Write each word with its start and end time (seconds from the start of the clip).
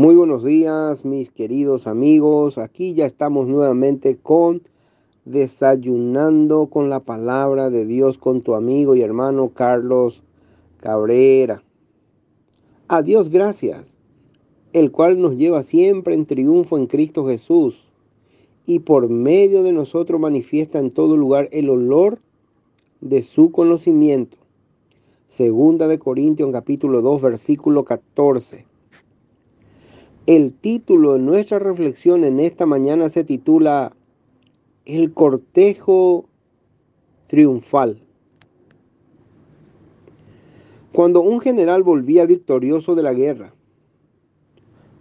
Muy 0.00 0.14
buenos 0.14 0.42
días, 0.42 1.04
mis 1.04 1.30
queridos 1.30 1.86
amigos. 1.86 2.56
Aquí 2.56 2.94
ya 2.94 3.04
estamos 3.04 3.48
nuevamente 3.48 4.16
con 4.16 4.62
Desayunando 5.26 6.68
con 6.68 6.88
la 6.88 7.00
palabra 7.00 7.68
de 7.68 7.84
Dios 7.84 8.16
con 8.16 8.40
tu 8.40 8.54
amigo 8.54 8.96
y 8.96 9.02
hermano 9.02 9.50
Carlos 9.50 10.22
Cabrera. 10.78 11.62
A 12.88 13.02
Dios 13.02 13.28
gracias, 13.28 13.84
el 14.72 14.90
cual 14.90 15.20
nos 15.20 15.36
lleva 15.36 15.64
siempre 15.64 16.14
en 16.14 16.24
triunfo 16.24 16.78
en 16.78 16.86
Cristo 16.86 17.26
Jesús 17.26 17.86
y 18.64 18.78
por 18.78 19.10
medio 19.10 19.62
de 19.62 19.74
nosotros 19.74 20.18
manifiesta 20.18 20.78
en 20.78 20.92
todo 20.92 21.14
lugar 21.14 21.50
el 21.52 21.68
olor 21.68 22.20
de 23.02 23.22
su 23.22 23.52
conocimiento. 23.52 24.38
Segunda 25.28 25.88
de 25.88 25.98
Corintios 25.98 26.50
capítulo 26.52 27.02
2 27.02 27.20
versículo 27.20 27.84
14. 27.84 28.70
El 30.26 30.52
título 30.52 31.14
de 31.14 31.18
nuestra 31.18 31.58
reflexión 31.58 32.24
en 32.24 32.40
esta 32.40 32.66
mañana 32.66 33.08
se 33.08 33.24
titula 33.24 33.96
El 34.84 35.14
cortejo 35.14 36.26
triunfal. 37.26 38.02
Cuando 40.92 41.22
un 41.22 41.40
general 41.40 41.82
volvía 41.82 42.26
victorioso 42.26 42.94
de 42.94 43.02
la 43.02 43.14
guerra, 43.14 43.54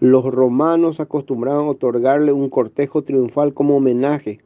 los 0.00 0.24
romanos 0.24 0.98
acostumbraban 0.98 1.68
otorgarle 1.68 2.32
un 2.32 2.48
cortejo 2.48 3.02
triunfal 3.02 3.52
como 3.52 3.76
homenaje, 3.76 4.40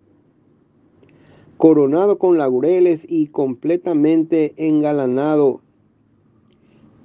coronado 1.58 2.18
con 2.18 2.38
laureles 2.38 3.06
y 3.08 3.28
completamente 3.28 4.52
engalanado. 4.56 5.60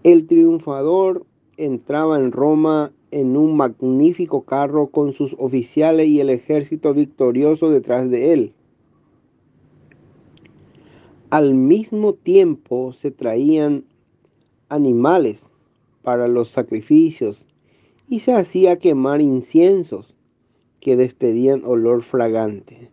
El 0.04 0.26
triunfador 0.26 1.26
entraba 1.58 2.18
en 2.18 2.32
Roma 2.32 2.91
en 3.12 3.38
un 3.38 3.56
magnífico 3.56 4.44
carro 4.44 4.88
con 4.88 5.13
sus 5.13 5.35
oficiales 5.38 6.08
y 6.08 6.20
el 6.20 6.30
ejército 6.30 6.94
victorioso 6.94 7.70
detrás 7.70 8.10
de 8.10 8.34
él. 8.34 8.54
Al 11.30 11.54
mismo 11.54 12.13
tiempo 12.13 12.94
se 12.94 13.12
traían 13.12 13.85
animales 14.70 15.40
para 16.02 16.27
los 16.27 16.50
sacrificios 16.50 17.44
y 18.08 18.22
se 18.22 18.34
hacía 18.34 18.80
quemar 18.80 19.22
inciensos 19.22 20.16
que 20.80 20.96
despedían 20.96 21.63
olor 21.63 22.04
fragante. 22.04 22.90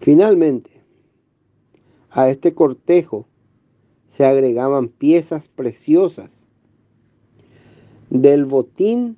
Finalmente, 0.00 0.70
a 2.10 2.28
este 2.28 2.54
cortejo 2.54 3.26
se 4.08 4.24
agregaban 4.24 4.88
piezas 4.88 5.48
preciosas 5.48 6.43
del 8.14 8.44
botín 8.44 9.16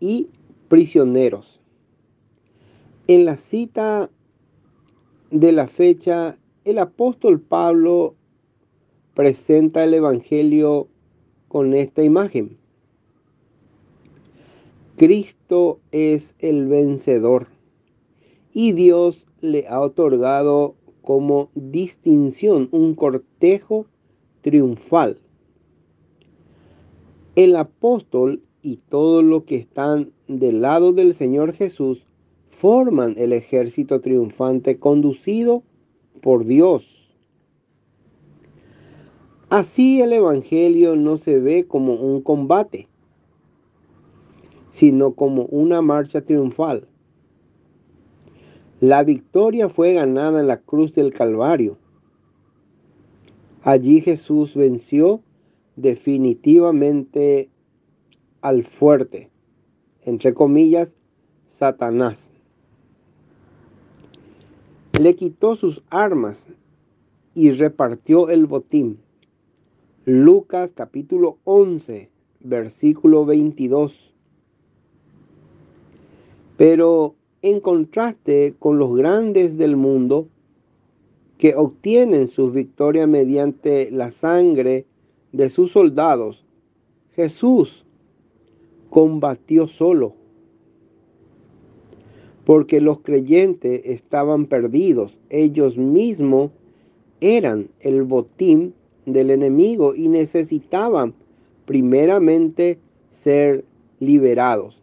y 0.00 0.28
prisioneros. 0.68 1.60
En 3.06 3.26
la 3.26 3.36
cita 3.36 4.08
de 5.30 5.52
la 5.52 5.68
fecha, 5.68 6.38
el 6.64 6.78
apóstol 6.78 7.38
Pablo 7.38 8.14
presenta 9.12 9.84
el 9.84 9.92
Evangelio 9.92 10.88
con 11.48 11.74
esta 11.74 12.02
imagen. 12.02 12.56
Cristo 14.96 15.80
es 15.92 16.34
el 16.38 16.66
vencedor 16.66 17.48
y 18.54 18.72
Dios 18.72 19.26
le 19.42 19.68
ha 19.68 19.82
otorgado 19.82 20.76
como 21.02 21.50
distinción 21.54 22.70
un 22.72 22.94
cortejo 22.94 23.84
triunfal 24.40 25.18
el 27.36 27.56
apóstol 27.56 28.42
y 28.62 28.76
todos 28.88 29.24
los 29.24 29.44
que 29.44 29.56
están 29.56 30.12
del 30.28 30.62
lado 30.62 30.92
del 30.92 31.14
Señor 31.14 31.52
Jesús 31.52 32.06
forman 32.50 33.14
el 33.18 33.32
ejército 33.32 34.00
triunfante 34.00 34.78
conducido 34.78 35.62
por 36.22 36.44
Dios. 36.44 36.90
Así 39.50 40.00
el 40.00 40.12
Evangelio 40.12 40.96
no 40.96 41.18
se 41.18 41.38
ve 41.38 41.66
como 41.66 41.94
un 41.94 42.22
combate, 42.22 42.88
sino 44.72 45.12
como 45.12 45.44
una 45.46 45.82
marcha 45.82 46.22
triunfal. 46.22 46.88
La 48.80 49.02
victoria 49.02 49.68
fue 49.68 49.92
ganada 49.92 50.40
en 50.40 50.46
la 50.46 50.58
cruz 50.58 50.94
del 50.94 51.12
Calvario. 51.12 51.76
Allí 53.62 54.00
Jesús 54.00 54.54
venció 54.54 55.20
definitivamente 55.76 57.48
al 58.40 58.64
fuerte, 58.64 59.30
entre 60.02 60.34
comillas, 60.34 60.94
Satanás. 61.48 62.30
Le 65.00 65.16
quitó 65.16 65.56
sus 65.56 65.82
armas 65.90 66.38
y 67.34 67.50
repartió 67.50 68.28
el 68.28 68.46
botín. 68.46 68.98
Lucas 70.04 70.70
capítulo 70.74 71.38
11, 71.44 72.10
versículo 72.40 73.24
22. 73.24 74.12
Pero 76.56 77.14
en 77.42 77.60
contraste 77.60 78.54
con 78.58 78.78
los 78.78 78.94
grandes 78.94 79.58
del 79.58 79.76
mundo 79.76 80.28
que 81.38 81.56
obtienen 81.56 82.28
sus 82.28 82.52
victorias 82.52 83.08
mediante 83.08 83.90
la 83.90 84.10
sangre 84.10 84.86
de 85.34 85.50
sus 85.50 85.72
soldados, 85.72 86.44
Jesús 87.16 87.84
combatió 88.88 89.66
solo, 89.66 90.14
porque 92.44 92.80
los 92.80 93.00
creyentes 93.00 93.82
estaban 93.84 94.46
perdidos, 94.46 95.18
ellos 95.30 95.76
mismos 95.76 96.52
eran 97.20 97.68
el 97.80 98.04
botín 98.04 98.74
del 99.06 99.30
enemigo 99.30 99.96
y 99.96 100.06
necesitaban 100.06 101.14
primeramente 101.66 102.78
ser 103.10 103.64
liberados. 103.98 104.80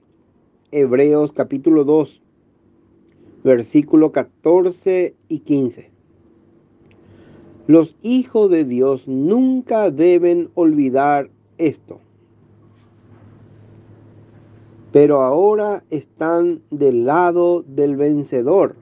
Hebreos 0.73 1.31
capítulo 1.31 1.85
2, 1.85 2.21
versículo 3.45 4.11
14 4.11 5.15
y 5.29 5.39
15. 5.39 5.90
Los 7.67 7.95
hijos 8.01 8.49
de 8.49 8.65
Dios 8.65 9.07
nunca 9.07 9.91
deben 9.91 10.49
olvidar 10.55 11.29
esto. 11.57 11.99
Pero 14.91 15.21
ahora 15.21 15.83
están 15.89 16.61
del 16.69 17.05
lado 17.05 17.63
del 17.67 17.95
vencedor. 17.95 18.75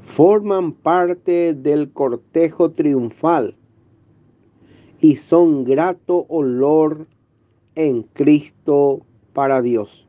Forman 0.00 0.72
parte 0.72 1.52
del 1.52 1.90
cortejo 1.92 2.70
triunfal 2.70 3.56
y 5.00 5.16
son 5.16 5.64
grato 5.64 6.24
olor 6.28 7.06
en 7.74 8.02
Cristo 8.02 9.00
para 9.34 9.60
Dios. 9.60 10.06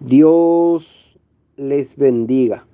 Dios 0.00 1.18
les 1.56 1.96
bendiga. 1.96 2.66